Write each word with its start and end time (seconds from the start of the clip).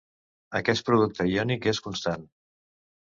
Aquest 0.59 0.83
producte 0.87 1.27
iònic 1.33 1.67
és 1.73 1.81
constant. 1.89 2.25